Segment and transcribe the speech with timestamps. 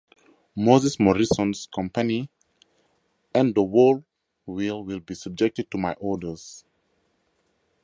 [0.55, 2.27] Moses Morrison’s Company
[3.35, 4.03] and the whole
[4.47, 6.65] will be subject to my orders.